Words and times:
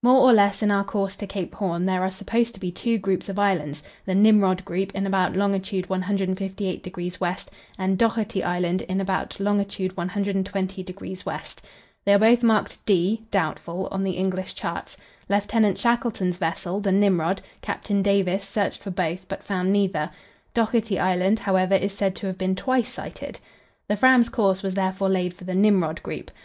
More 0.00 0.20
or 0.20 0.32
less 0.32 0.62
in 0.62 0.70
our 0.70 0.84
course 0.84 1.16
to 1.16 1.26
Cape 1.26 1.52
Horn 1.56 1.86
there 1.86 2.02
are 2.04 2.10
supposed 2.12 2.54
to 2.54 2.60
be 2.60 2.70
two 2.70 2.98
groups 2.98 3.28
of 3.28 3.36
islands, 3.36 3.82
the 4.04 4.14
Nimrod 4.14 4.64
group 4.64 4.94
in 4.94 5.08
about 5.08 5.34
long. 5.34 5.54
158° 5.60 7.12
W., 7.18 7.36
and 7.76 7.98
Dougherty 7.98 8.44
Island 8.44 8.82
in 8.82 9.00
about 9.00 9.40
long. 9.40 9.58
120° 9.64 10.86
W. 10.86 11.16
They 12.04 12.14
are 12.14 12.16
both 12.20 12.44
marked 12.44 12.86
"D" 12.86 13.24
(Doubtful) 13.32 13.88
on 13.90 14.04
the 14.04 14.12
English 14.12 14.54
charts. 14.54 14.96
Lieutenant 15.28 15.78
Shackleton's 15.78 16.38
vessel, 16.38 16.78
the 16.78 16.92
Nimrod, 16.92 17.42
Captain 17.60 18.02
Davis, 18.02 18.44
searched 18.46 18.80
for 18.80 18.92
both, 18.92 19.26
but 19.26 19.42
found 19.42 19.72
neither; 19.72 20.12
Dougherty 20.54 21.00
Island, 21.00 21.40
however, 21.40 21.74
is 21.74 21.92
said 21.92 22.14
to 22.14 22.28
have 22.28 22.38
been 22.38 22.54
twice 22.54 22.88
sighted. 22.90 23.40
The 23.88 23.96
Fram's 23.96 24.28
course 24.28 24.62
was 24.62 24.74
therefore 24.74 25.08
laid 25.08 25.34
for 25.34 25.42
the 25.42 25.56
Nimrod 25.56 26.04
group. 26.04 26.30